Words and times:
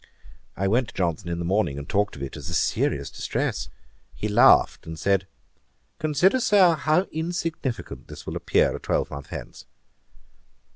I 0.57 0.67
went 0.67 0.87
to 0.87 0.95
Johnson 0.95 1.29
in 1.29 1.37
the 1.37 1.45
morning, 1.45 1.77
and 1.77 1.87
talked 1.87 2.15
of 2.15 2.23
it 2.23 2.35
as 2.35 2.49
a 2.49 2.55
serious 2.55 3.11
distress. 3.11 3.69
He 4.15 4.27
laughed, 4.27 4.87
and 4.87 4.97
said, 4.97 5.27
'Consider, 5.99 6.39
Sir, 6.39 6.73
how 6.73 7.03
insignificant 7.11 8.07
this 8.07 8.25
will 8.25 8.35
appear 8.35 8.75
a 8.75 8.79
twelvemonth 8.79 9.27
hence.' 9.27 9.65